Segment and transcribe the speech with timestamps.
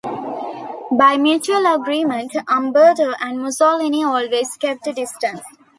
[0.91, 5.41] By mutual agreement, Umberto and Mussolini always kept a distance.